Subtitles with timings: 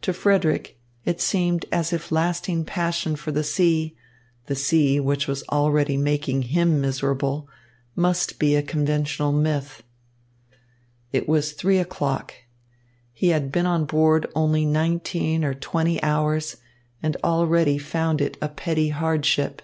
[0.00, 3.94] To Frederick, it seemed as if lasting passion for the sea
[4.46, 7.50] the sea, which was already making him miserable
[7.94, 9.82] must be a conventional myth.
[11.12, 12.32] It was three o'clock.
[13.12, 16.56] He had been on board only nineteen or twenty hours,
[17.02, 19.60] and already found it a petty hardship.